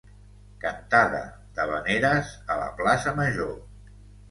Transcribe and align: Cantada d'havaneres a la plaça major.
Cantada 0.63 1.19
d'havaneres 1.59 2.33
a 2.55 2.59
la 2.63 2.73
plaça 2.83 3.17
major. 3.23 3.55